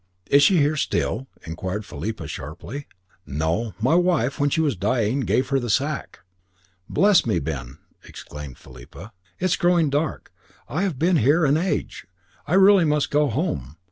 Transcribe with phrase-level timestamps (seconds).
[0.31, 2.87] "Is she here still?" inquired Philippa sharply.
[3.23, 6.21] "No; my wife, when she was dying, gave her the sack."
[6.89, 9.13] "Bless me, Ben!" exclaimed Philippa.
[9.39, 10.31] "It is growing dark.
[10.67, 12.07] I have been here an age.
[12.47, 13.77] I really must go home.